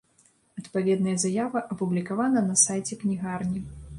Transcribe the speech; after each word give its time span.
Адпаведная 0.59 1.13
заява 1.25 1.59
апублікавана 1.75 2.43
на 2.49 2.55
сайце 2.65 2.93
кнігарні. 3.05 3.59